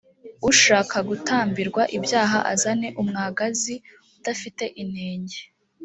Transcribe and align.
ushaka 0.49 0.97
gutambirwa 1.09 1.81
ibyaha 1.97 2.39
azane 2.53 2.87
umwagazi 3.01 3.75
udafite 4.19 4.63
inenge 4.83 5.39